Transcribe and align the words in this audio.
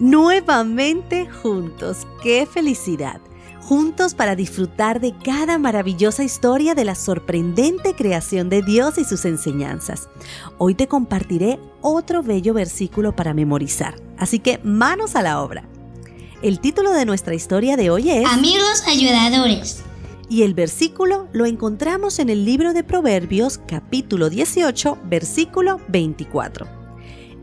Nuevamente 0.00 1.28
juntos, 1.28 2.06
qué 2.22 2.46
felicidad. 2.46 3.20
Juntos 3.60 4.14
para 4.14 4.36
disfrutar 4.36 5.00
de 5.00 5.12
cada 5.24 5.58
maravillosa 5.58 6.22
historia 6.22 6.76
de 6.76 6.84
la 6.84 6.94
sorprendente 6.94 7.94
creación 7.94 8.48
de 8.48 8.62
Dios 8.62 8.96
y 8.98 9.04
sus 9.04 9.24
enseñanzas. 9.24 10.08
Hoy 10.56 10.76
te 10.76 10.86
compartiré 10.86 11.58
otro 11.80 12.22
bello 12.22 12.54
versículo 12.54 13.16
para 13.16 13.34
memorizar, 13.34 13.96
así 14.18 14.38
que 14.38 14.60
manos 14.62 15.16
a 15.16 15.22
la 15.22 15.42
obra. 15.42 15.64
El 16.42 16.60
título 16.60 16.92
de 16.92 17.04
nuestra 17.04 17.34
historia 17.34 17.76
de 17.76 17.90
hoy 17.90 18.10
es 18.10 18.24
Amigos 18.30 18.84
ayudadores. 18.86 19.82
Y 20.28 20.42
el 20.42 20.54
versículo 20.54 21.26
lo 21.32 21.44
encontramos 21.44 22.20
en 22.20 22.28
el 22.28 22.44
libro 22.44 22.72
de 22.72 22.84
Proverbios 22.84 23.58
capítulo 23.66 24.30
18, 24.30 24.96
versículo 25.06 25.80
24. 25.88 26.77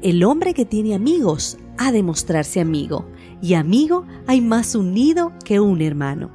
El 0.01 0.23
hombre 0.23 0.53
que 0.53 0.65
tiene 0.65 0.93
amigos 0.93 1.57
ha 1.77 1.91
de 1.91 2.03
mostrarse 2.03 2.59
amigo, 2.59 3.05
y 3.41 3.53
amigo 3.53 4.05
hay 4.27 4.41
más 4.41 4.75
unido 4.75 5.31
que 5.43 5.59
un 5.59 5.81
hermano. 5.81 6.31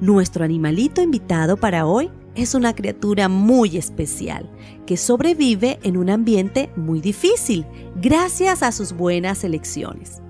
Nuestro 0.00 0.44
animalito 0.44 1.02
invitado 1.02 1.56
para 1.56 1.86
hoy 1.86 2.10
es 2.34 2.54
una 2.54 2.74
criatura 2.74 3.28
muy 3.28 3.76
especial, 3.76 4.50
que 4.86 4.96
sobrevive 4.96 5.78
en 5.82 5.96
un 5.96 6.10
ambiente 6.10 6.70
muy 6.76 7.00
difícil 7.00 7.64
gracias 7.96 8.62
a 8.62 8.72
sus 8.72 8.92
buenas 8.92 9.44
elecciones. 9.44 10.20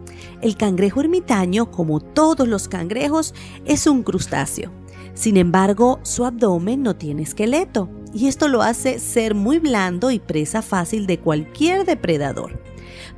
El 0.43 0.57
cangrejo 0.57 1.01
ermitaño, 1.01 1.71
como 1.71 2.01
todos 2.01 2.47
los 2.47 2.69
cangrejos, 2.69 3.35
es 3.65 3.87
un 3.87 4.03
crustáceo. 4.03 4.71
Sin 5.15 5.37
embargo, 5.37 6.01
su 6.03 6.25
abdomen 6.25 6.83
no 6.83 6.97
tiene 6.97 7.23
esqueleto 7.23 7.89
y 8.15 8.29
esto 8.29 8.49
lo 8.49 8.63
hace 8.63 8.99
ser 9.01 9.35
muy 9.35 9.59
blando 9.59 10.11
y 10.11 10.19
presa 10.19 10.63
fácil 10.63 11.07
de 11.07 11.19
cualquier 11.19 11.85
depredador. 11.85 12.63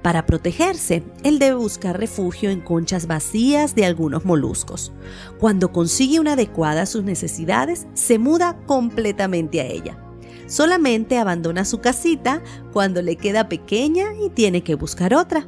Para 0.03 0.27
protegerse, 0.27 1.03
él 1.23 1.39
debe 1.39 1.57
buscar 1.57 1.99
refugio 1.99 2.51
en 2.51 2.61
conchas 2.61 3.07
vacías 3.07 3.75
de 3.75 3.85
algunos 3.85 4.25
moluscos. 4.25 4.93
Cuando 5.39 5.73
consigue 5.73 6.21
una 6.21 6.33
adecuada 6.33 6.83
a 6.83 6.87
sus 6.87 7.05
necesidades, 7.05 7.87
se 7.95 8.19
muda 8.19 8.57
completamente 8.67 9.61
a 9.61 9.67
ella. 9.67 9.99
Solamente 10.47 11.19
abandona 11.19 11.65
su 11.65 11.81
casita 11.81 12.43
cuando 12.73 13.03
le 13.03 13.17
queda 13.17 13.49
pequeña 13.49 14.15
y 14.25 14.31
tiene 14.31 14.63
que 14.63 14.77
buscar 14.77 15.13
otra. 15.13 15.47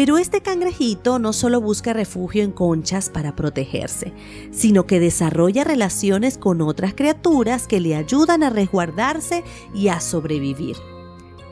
Pero 0.00 0.16
este 0.16 0.40
cangrejito 0.40 1.18
no 1.18 1.34
solo 1.34 1.60
busca 1.60 1.92
refugio 1.92 2.42
en 2.42 2.52
conchas 2.52 3.10
para 3.10 3.36
protegerse, 3.36 4.14
sino 4.50 4.86
que 4.86 4.98
desarrolla 4.98 5.62
relaciones 5.62 6.38
con 6.38 6.62
otras 6.62 6.94
criaturas 6.94 7.66
que 7.66 7.80
le 7.80 7.94
ayudan 7.94 8.42
a 8.42 8.48
resguardarse 8.48 9.44
y 9.74 9.88
a 9.88 10.00
sobrevivir. 10.00 10.78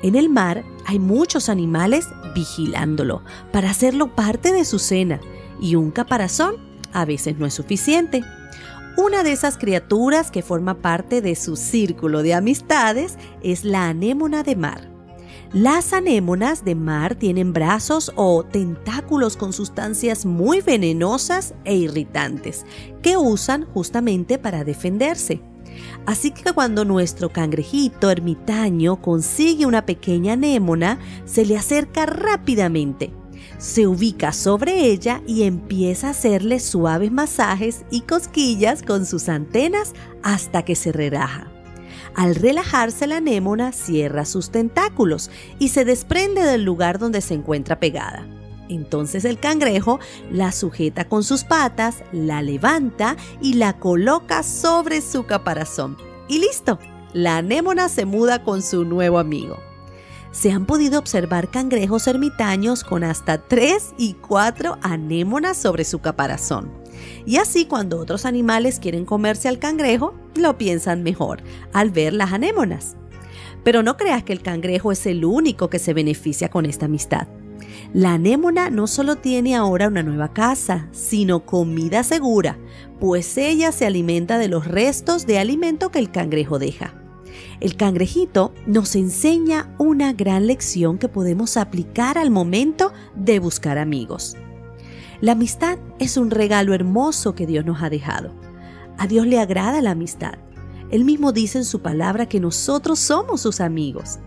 En 0.02 0.14
el 0.14 0.30
mar 0.30 0.64
hay 0.86 0.98
muchos 0.98 1.50
animales 1.50 2.08
vigilándolo 2.34 3.22
para 3.52 3.68
hacerlo 3.68 4.16
parte 4.16 4.50
de 4.55 4.64
su 4.64 4.78
cena 4.78 5.20
y 5.60 5.74
un 5.74 5.90
caparazón 5.90 6.55
a 6.94 7.05
veces 7.05 7.36
no 7.36 7.44
es 7.44 7.52
suficiente. 7.52 8.24
Una 8.96 9.24
de 9.24 9.33
esas 9.33 9.58
criaturas 9.58 10.30
que 10.30 10.40
forma 10.40 10.80
parte 10.80 11.20
de 11.20 11.36
su 11.36 11.55
círculo 11.55 12.22
de 12.22 12.33
amistades 12.33 13.18
es 13.42 13.64
la 13.64 13.90
anémona 13.90 14.42
de 14.42 14.56
mar. 14.56 14.97
Las 15.52 15.94
anémonas 15.94 16.62
de 16.62 16.74
mar 16.74 17.14
tienen 17.14 17.54
brazos 17.54 18.12
o 18.16 18.44
tentáculos 18.44 19.38
con 19.38 19.55
sustancias 19.55 20.27
muy 20.27 20.60
venenosas 20.60 21.55
e 21.64 21.74
irritantes 21.74 22.66
que 23.00 23.16
usan 23.16 23.64
justamente 23.72 24.38
para 24.38 24.62
defenderse. 24.62 25.40
Así 26.05 26.32
que 26.32 26.52
cuando 26.52 26.84
nuestro 26.84 27.30
cangrejito 27.30 28.10
ermitaño 28.10 29.00
consigue 29.00 29.64
una 29.64 29.86
pequeña 29.86 30.34
anémona, 30.34 30.98
se 31.24 31.46
le 31.46 31.56
acerca 31.56 32.05
rápidamente. 32.05 33.10
Se 33.56 33.86
ubica 33.86 34.34
sobre 34.34 34.84
ella 34.84 35.22
y 35.27 35.44
empieza 35.44 36.08
a 36.08 36.10
hacerle 36.10 36.60
suaves 36.60 37.10
masajes 37.10 37.86
y 37.90 38.02
cosquillas 38.02 38.83
con 38.83 39.06
sus 39.06 39.30
antenas 39.30 39.94
hasta 40.23 40.62
que 40.62 40.74
se 40.74 40.92
relaja. 40.92 41.58
Al 42.18 42.34
relajarse 42.34 43.06
la 43.06 43.18
anémona 43.18 43.70
cierra 43.70 44.24
sus 44.24 44.51
tentáculos 44.51 45.30
y 45.61 45.68
se 45.68 45.84
desprende 45.84 46.42
del 46.42 46.64
lugar 46.64 46.98
donde 46.98 47.20
se 47.20 47.34
encuentra 47.34 47.79
pegada. 47.79 48.27
Entonces 48.68 49.24
el 49.24 49.39
cangrejo 49.39 50.01
la 50.29 50.51
sujeta 50.51 51.05
con 51.05 51.23
sus 51.23 51.45
patas, 51.45 52.02
la 52.11 52.42
levanta 52.42 53.17
y 53.40 53.55
la 53.55 53.79
coloca 53.79 54.42
sobre 54.42 55.01
su 55.01 55.27
caparazón. 55.27 55.96
Y 56.27 56.40
listo, 56.40 56.80
la 57.12 57.36
anémona 57.36 57.89
se 57.89 58.05
muda 58.05 58.42
con 58.42 58.62
su 58.62 58.85
nuevo 58.85 59.20
amigo. 59.20 59.56
Se 60.33 60.50
han 60.50 60.67
podido 60.67 60.98
observar 60.98 61.52
cangrejos 61.52 62.08
ermitaños 62.08 62.83
con 62.83 63.05
hasta 63.05 63.39
3 63.39 63.95
y 63.96 64.14
4 64.14 64.77
anémonas 64.83 65.56
sobre 65.56 65.85
su 65.85 66.00
caparazón. 66.00 66.87
Y 67.27 67.36
así 67.36 67.67
cuando 67.67 67.98
otros 67.98 68.25
animales 68.25 68.79
quieren 68.79 69.05
comerse 69.05 69.48
al 69.48 69.59
cangrejo, 69.59 70.14
lo 70.35 70.59
piensan 70.59 71.03
mejor 71.03 71.42
al 71.73 71.91
ver 71.91 72.13
las 72.13 72.33
anémonas. 72.33 72.97
Pero 73.64 73.83
no 73.83 73.97
creas 73.97 74.23
que 74.23 74.33
el 74.33 74.42
cangrejo 74.42 74.92
es 74.92 75.07
el 75.07 75.25
único 75.25 75.69
que 75.69 75.79
se 75.79 75.95
beneficia 75.95 76.48
con 76.48 76.64
esta 76.67 76.86
amistad. 76.86 77.29
La 77.92 78.14
anémona 78.14 78.70
no 78.70 78.86
solo 78.86 79.17
tiene 79.17 79.57
ahora 79.57 79.89
una 79.89 80.03
nueva 80.03 80.33
casa, 80.33 80.89
sino 80.92 81.45
comida 81.45 82.03
segura, 82.03 82.59
pues 83.01 83.36
ella 83.39 83.73
se 83.73 83.86
alimenta 83.86 84.39
de 84.39 84.48
los 84.48 84.67
restos 84.67 85.27
de 85.27 85.39
alimento 85.39 85.91
que 85.91 85.98
el 85.98 86.11
cangrejo 86.11 86.59
deja. 86.59 86.95
El 87.61 87.77
cangrejito 87.77 88.53
nos 88.67 88.95
enseña 88.95 89.75
una 89.79 90.13
gran 90.13 90.47
lección 90.47 90.98
que 90.98 91.09
podemos 91.09 91.57
aplicar 91.57 92.19
al 92.19 92.30
momento 92.30 92.92
de 93.17 93.39
buscar 93.41 93.79
amigos. 93.79 94.36
La 95.20 95.33
amistad 95.33 95.79
es 95.98 96.17
un 96.17 96.30
regalo 96.30 96.74
hermoso 96.74 97.34
que 97.34 97.45
Dios 97.45 97.67
nos 97.67 97.83
ha 97.83 97.90
dejado. 97.90 98.30
A 98.98 99.08
Dios 99.08 99.27
le 99.27 99.40
agrada 99.40 99.83
la 99.83 99.90
amistad. 99.90 100.34
Él 100.92 101.05
mismo 101.05 101.33
dice 101.33 101.58
en 101.58 101.64
su 101.64 101.80
palabra 101.80 102.27
que 102.27 102.39
nosotros 102.39 103.01
somos 103.01 103.40
sus 103.40 103.61
amigos. 103.61 104.20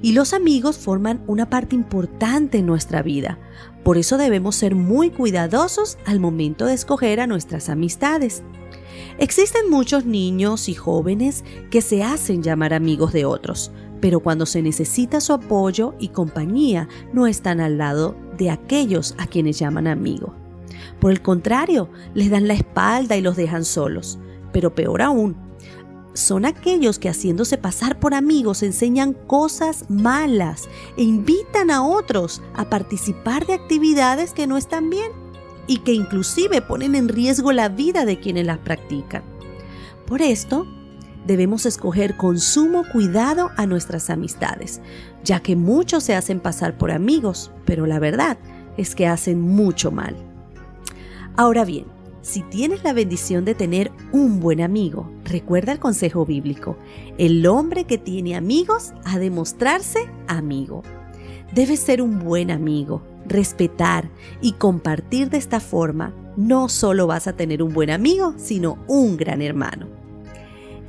Y 0.00 0.12
los 0.12 0.32
amigos 0.32 0.78
forman 0.78 1.22
una 1.26 1.50
parte 1.50 1.76
importante 1.76 2.58
en 2.58 2.66
nuestra 2.66 3.02
vida. 3.02 3.38
Por 3.84 3.98
eso 3.98 4.16
debemos 4.16 4.56
ser 4.56 4.74
muy 4.74 5.10
cuidadosos 5.10 5.98
al 6.06 6.18
momento 6.18 6.64
de 6.64 6.74
escoger 6.74 7.20
a 7.20 7.26
nuestras 7.26 7.68
amistades. 7.68 8.42
Existen 9.18 9.68
muchos 9.68 10.06
niños 10.06 10.70
y 10.70 10.74
jóvenes 10.74 11.44
que 11.70 11.82
se 11.82 12.02
hacen 12.02 12.42
llamar 12.42 12.72
amigos 12.72 13.12
de 13.12 13.26
otros, 13.26 13.70
pero 14.00 14.20
cuando 14.20 14.46
se 14.46 14.62
necesita 14.62 15.20
su 15.20 15.34
apoyo 15.34 15.94
y 15.98 16.08
compañía 16.08 16.88
no 17.12 17.26
están 17.26 17.60
al 17.60 17.76
lado 17.76 18.16
de 18.36 18.50
aquellos 18.50 19.14
a 19.18 19.26
quienes 19.26 19.58
llaman 19.58 19.86
amigo. 19.86 20.34
Por 21.00 21.10
el 21.12 21.22
contrario, 21.22 21.88
les 22.14 22.30
dan 22.30 22.48
la 22.48 22.54
espalda 22.54 23.16
y 23.16 23.20
los 23.20 23.36
dejan 23.36 23.64
solos. 23.64 24.18
Pero 24.52 24.74
peor 24.74 25.02
aún, 25.02 25.36
son 26.14 26.44
aquellos 26.44 26.98
que 26.98 27.08
haciéndose 27.08 27.56
pasar 27.56 27.98
por 27.98 28.14
amigos 28.14 28.62
enseñan 28.62 29.14
cosas 29.14 29.88
malas 29.88 30.68
e 30.96 31.02
invitan 31.02 31.70
a 31.70 31.86
otros 31.86 32.42
a 32.54 32.68
participar 32.68 33.46
de 33.46 33.54
actividades 33.54 34.34
que 34.34 34.46
no 34.46 34.58
están 34.58 34.90
bien 34.90 35.10
y 35.66 35.78
que 35.78 35.94
inclusive 35.94 36.60
ponen 36.60 36.94
en 36.94 37.08
riesgo 37.08 37.52
la 37.52 37.68
vida 37.68 38.04
de 38.04 38.20
quienes 38.20 38.44
las 38.44 38.58
practican. 38.58 39.22
Por 40.06 40.20
esto, 40.20 40.66
debemos 41.26 41.66
escoger 41.66 42.16
con 42.16 42.38
sumo 42.38 42.84
cuidado 42.90 43.50
a 43.56 43.66
nuestras 43.66 44.10
amistades, 44.10 44.80
ya 45.24 45.40
que 45.40 45.56
muchos 45.56 46.04
se 46.04 46.14
hacen 46.14 46.40
pasar 46.40 46.76
por 46.76 46.90
amigos, 46.90 47.50
pero 47.64 47.86
la 47.86 47.98
verdad 47.98 48.38
es 48.76 48.94
que 48.94 49.06
hacen 49.06 49.40
mucho 49.40 49.90
mal. 49.90 50.16
Ahora 51.36 51.64
bien, 51.64 51.86
si 52.22 52.42
tienes 52.42 52.84
la 52.84 52.92
bendición 52.92 53.44
de 53.44 53.54
tener 53.54 53.90
un 54.12 54.38
buen 54.38 54.60
amigo, 54.60 55.10
recuerda 55.24 55.72
el 55.72 55.80
consejo 55.80 56.24
bíblico, 56.24 56.76
el 57.18 57.44
hombre 57.46 57.84
que 57.84 57.98
tiene 57.98 58.36
amigos 58.36 58.92
ha 59.04 59.18
de 59.18 59.30
mostrarse 59.30 60.08
amigo. 60.28 60.82
Debes 61.52 61.80
ser 61.80 62.00
un 62.00 62.20
buen 62.20 62.50
amigo, 62.50 63.02
respetar 63.26 64.08
y 64.40 64.52
compartir 64.52 65.30
de 65.30 65.38
esta 65.38 65.58
forma. 65.58 66.14
No 66.36 66.68
solo 66.68 67.06
vas 67.06 67.26
a 67.26 67.34
tener 67.34 67.62
un 67.62 67.74
buen 67.74 67.90
amigo, 67.90 68.34
sino 68.38 68.78
un 68.86 69.16
gran 69.16 69.42
hermano. 69.42 70.01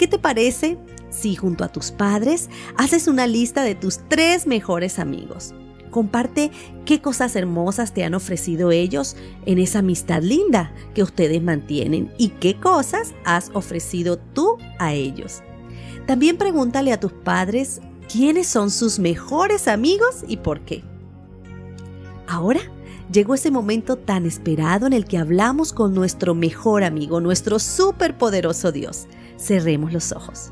¿Qué 0.04 0.10
te 0.10 0.20
parece 0.20 0.78
si 1.10 1.38
junto 1.38 1.64
a 1.64 1.70
tus 1.70 1.92
padres 1.92 2.50
haces 2.76 3.08
una 3.08 3.26
lista 3.26 3.64
de 3.64 3.74
tus 3.74 4.00
tres 4.10 4.48
mejores 4.48 5.00
amigos? 5.00 5.54
Comparte 5.92 6.52
qué 6.84 7.02
cosas 7.02 7.38
hermosas 7.38 7.94
te 7.94 8.04
han 8.04 8.14
ofrecido 8.14 8.72
ellos 8.72 9.16
en 9.46 9.60
esa 9.60 9.80
amistad 9.80 10.22
linda 10.22 10.74
que 10.94 11.04
ustedes 11.04 11.42
mantienen 11.42 12.12
y 12.18 12.32
qué 12.42 12.60
cosas 12.60 13.14
has 13.24 13.50
ofrecido 13.54 14.18
tú 14.18 14.58
a 14.78 14.92
ellos. 14.92 15.42
También 16.06 16.36
pregúntale 16.36 16.92
a 16.92 17.00
tus 17.00 17.14
padres 17.14 17.80
quiénes 18.12 18.48
son 18.48 18.72
sus 18.72 19.00
mejores 19.00 19.70
amigos 19.70 20.26
y 20.28 20.36
por 20.36 20.66
qué. 20.66 20.84
Ahora 22.28 22.60
llegó 23.10 23.36
ese 23.36 23.52
momento 23.52 23.96
tan 23.96 24.26
esperado 24.26 24.86
en 24.86 24.92
el 24.92 25.06
que 25.06 25.18
hablamos 25.18 25.72
con 25.72 25.94
nuestro 25.94 26.36
mejor 26.36 26.84
amigo, 26.84 27.22
nuestro 27.22 27.58
superpoderoso 27.58 28.74
Dios. 28.74 29.08
Cerremos 29.44 29.92
los 29.92 30.14
ojos. 30.14 30.52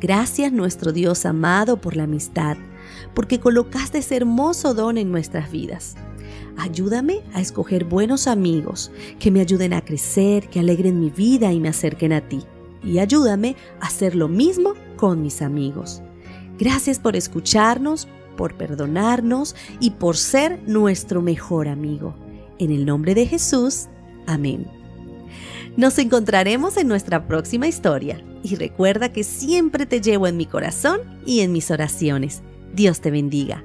Gracias 0.00 0.50
nuestro 0.50 0.92
Dios 0.92 1.26
amado 1.26 1.78
por 1.78 1.94
la 1.94 2.04
amistad, 2.04 2.56
porque 3.14 3.38
colocaste 3.38 3.98
ese 3.98 4.16
hermoso 4.16 4.72
don 4.72 4.96
en 4.96 5.12
nuestras 5.12 5.50
vidas. 5.50 5.94
Ayúdame 6.56 7.20
a 7.34 7.42
escoger 7.42 7.84
buenos 7.84 8.28
amigos 8.28 8.90
que 9.18 9.30
me 9.30 9.40
ayuden 9.40 9.74
a 9.74 9.84
crecer, 9.84 10.48
que 10.48 10.60
alegren 10.60 11.00
mi 11.00 11.10
vida 11.10 11.52
y 11.52 11.60
me 11.60 11.68
acerquen 11.68 12.14
a 12.14 12.22
ti. 12.22 12.40
Y 12.82 12.98
ayúdame 12.98 13.56
a 13.80 13.86
hacer 13.86 14.14
lo 14.14 14.28
mismo 14.28 14.72
con 14.96 15.20
mis 15.20 15.42
amigos. 15.42 16.00
Gracias 16.58 16.98
por 16.98 17.14
escucharnos, 17.14 18.08
por 18.38 18.54
perdonarnos 18.54 19.54
y 19.80 19.90
por 19.90 20.16
ser 20.16 20.62
nuestro 20.66 21.20
mejor 21.20 21.68
amigo. 21.68 22.14
En 22.58 22.70
el 22.70 22.86
nombre 22.86 23.14
de 23.14 23.26
Jesús, 23.26 23.88
amén. 24.26 24.83
Nos 25.76 25.98
encontraremos 25.98 26.76
en 26.76 26.86
nuestra 26.86 27.26
próxima 27.26 27.66
historia 27.66 28.24
y 28.44 28.54
recuerda 28.54 29.12
que 29.12 29.24
siempre 29.24 29.86
te 29.86 30.00
llevo 30.00 30.28
en 30.28 30.36
mi 30.36 30.46
corazón 30.46 31.00
y 31.26 31.40
en 31.40 31.50
mis 31.50 31.70
oraciones. 31.72 32.42
Dios 32.72 33.00
te 33.00 33.10
bendiga. 33.10 33.64